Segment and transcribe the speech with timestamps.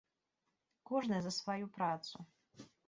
[0.91, 2.15] Кожны за сваю працу.